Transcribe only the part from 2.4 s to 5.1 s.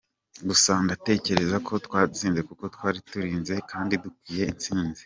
kuko twari turenze kandi dukwiye intsinzi.